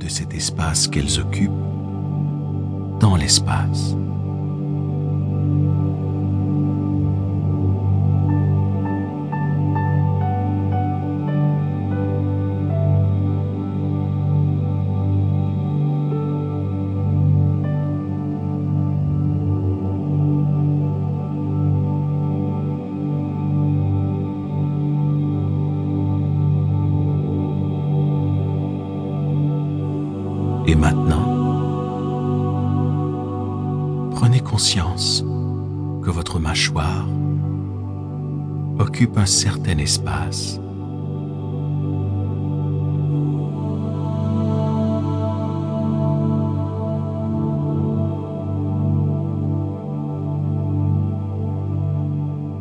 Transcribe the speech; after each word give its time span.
de 0.00 0.08
cet 0.08 0.34
espace 0.34 0.88
qu'elles 0.88 1.20
occupent 1.20 1.50
dans 3.00 3.16
l'espace. 3.16 3.94
Et 30.70 30.76
maintenant, 30.76 31.26
prenez 34.12 34.38
conscience 34.38 35.24
que 36.04 36.10
votre 36.10 36.38
mâchoire 36.38 37.08
occupe 38.78 39.18
un 39.18 39.26
certain 39.26 39.78
espace. 39.78 40.60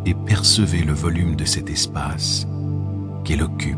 Et 0.07 0.15
percevez 0.15 0.81
le 0.81 0.93
volume 0.93 1.35
de 1.35 1.45
cet 1.45 1.69
espace 1.69 2.47
qu'elle 3.23 3.43
occupe 3.43 3.77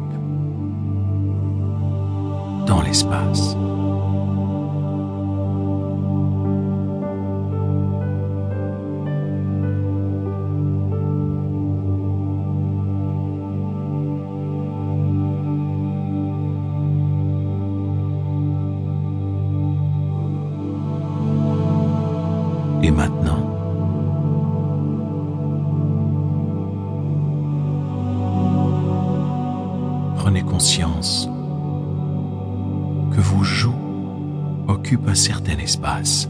dans 2.65 2.81
l'espace. 2.81 3.57
Et 22.83 22.89
maintenant, 22.89 23.45
prenez 30.17 30.41
conscience 30.41 31.29
que 33.11 33.21
vos 33.21 33.43
joues 33.43 33.71
occupent 34.67 35.07
un 35.07 35.15
certain 35.15 35.59
espace. 35.59 36.27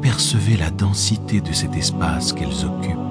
Percevez 0.00 0.56
la 0.56 0.70
densité 0.70 1.40
de 1.40 1.52
cet 1.52 1.76
espace 1.76 2.32
qu'elles 2.32 2.64
occupent 2.64 3.10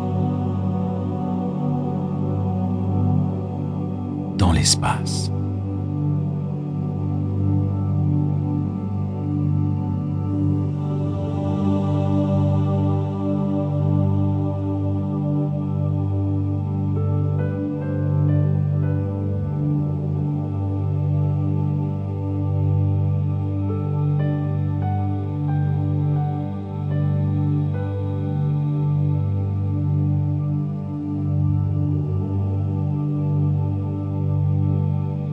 dans 4.38 4.52
l'espace. 4.52 5.32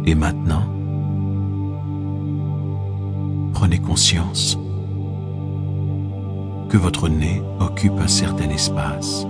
Et 0.09 0.15
maintenant, 0.15 0.63
prenez 3.53 3.81
conscience 3.81 4.57
que 6.69 6.77
votre 6.77 7.09
nez 7.09 7.43
occupe 7.59 7.99
un 7.99 8.07
certain 8.07 8.49
espace. 8.51 9.27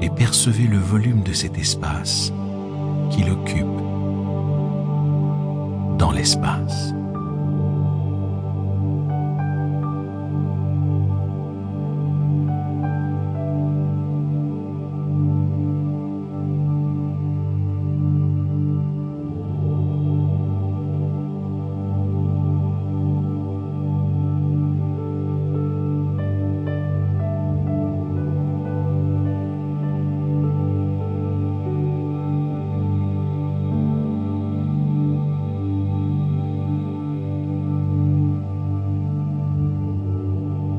Et 0.00 0.08
percevez 0.08 0.66
le 0.66 0.78
volume 0.78 1.22
de 1.22 1.34
cet 1.34 1.58
espace 1.58 2.32
qu'il 3.10 3.30
occupe 3.30 3.66
dans 5.98 6.12
l'espace. 6.12 6.94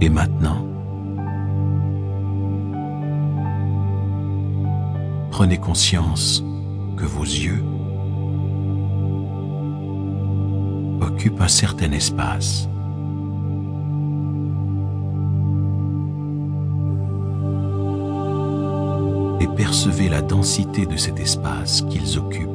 Et 0.05 0.09
maintenant, 0.09 0.63
prenez 5.31 5.57
conscience 5.57 6.43
que 6.95 7.05
vos 7.05 7.23
yeux 7.23 7.63
occupent 11.01 11.41
un 11.41 11.47
certain 11.47 11.91
espace. 11.91 12.69
Et 19.41 19.47
percevez 19.57 20.09
la 20.09 20.21
densité 20.21 20.85
de 20.85 20.97
cet 20.97 21.19
espace 21.19 21.81
qu'ils 21.89 22.19
occupent 22.19 22.49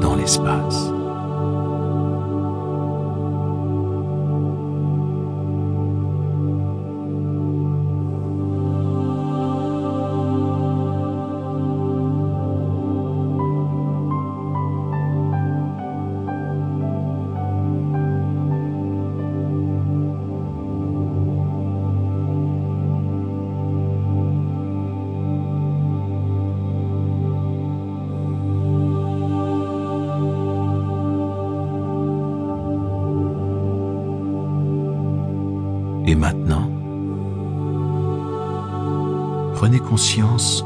dans 0.00 0.16
l'espace. 0.16 0.97
Et 36.08 36.14
maintenant, 36.14 36.70
prenez 39.56 39.78
conscience 39.78 40.64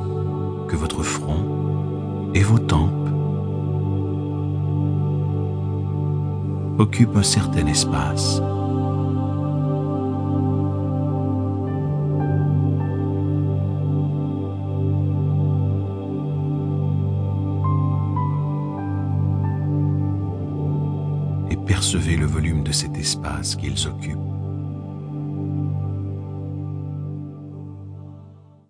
que 0.69 0.77
votre 0.77 1.03
front 1.03 2.31
et 2.33 2.45
vos 2.45 2.61
tempes 2.61 3.09
occupent 6.79 7.17
un 7.17 7.25
certain 7.25 7.67
espace. 7.67 8.41
Et 21.51 21.57
percevez 21.57 22.17
le 22.17 22.27
volume 22.27 22.63
de 22.63 22.71
cet 22.71 22.97
espace 22.97 23.57
qu'ils 23.57 23.89
occupent 23.89 24.32